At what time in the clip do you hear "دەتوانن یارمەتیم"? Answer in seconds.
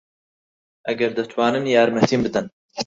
1.19-2.21